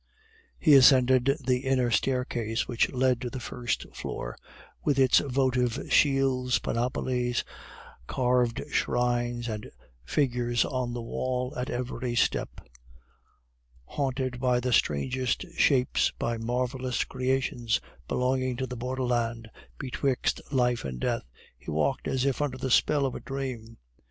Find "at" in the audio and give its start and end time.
11.55-11.69